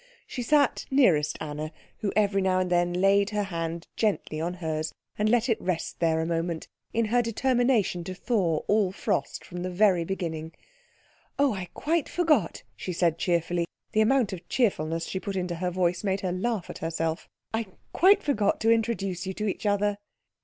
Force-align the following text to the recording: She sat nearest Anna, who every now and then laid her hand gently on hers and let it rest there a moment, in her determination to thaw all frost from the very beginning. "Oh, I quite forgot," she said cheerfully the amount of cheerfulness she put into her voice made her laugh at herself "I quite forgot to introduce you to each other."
She 0.25 0.41
sat 0.41 0.87
nearest 0.89 1.37
Anna, 1.39 1.71
who 1.99 2.11
every 2.15 2.41
now 2.41 2.57
and 2.57 2.71
then 2.71 2.91
laid 2.91 3.29
her 3.29 3.43
hand 3.43 3.85
gently 3.95 4.41
on 4.41 4.55
hers 4.55 4.95
and 5.15 5.29
let 5.29 5.47
it 5.47 5.61
rest 5.61 5.99
there 5.99 6.19
a 6.21 6.25
moment, 6.25 6.67
in 6.91 7.05
her 7.13 7.21
determination 7.21 8.03
to 8.05 8.15
thaw 8.15 8.63
all 8.67 8.91
frost 8.91 9.45
from 9.45 9.61
the 9.61 9.69
very 9.69 10.03
beginning. 10.03 10.53
"Oh, 11.37 11.53
I 11.53 11.69
quite 11.75 12.09
forgot," 12.09 12.63
she 12.75 12.93
said 12.93 13.19
cheerfully 13.19 13.65
the 13.91 14.01
amount 14.01 14.33
of 14.33 14.49
cheerfulness 14.49 15.05
she 15.05 15.19
put 15.19 15.35
into 15.35 15.57
her 15.57 15.69
voice 15.69 16.03
made 16.03 16.21
her 16.21 16.31
laugh 16.31 16.67
at 16.71 16.79
herself 16.79 17.29
"I 17.53 17.67
quite 17.93 18.23
forgot 18.23 18.59
to 18.61 18.71
introduce 18.71 19.27
you 19.27 19.35
to 19.35 19.47
each 19.47 19.67
other." 19.67 19.99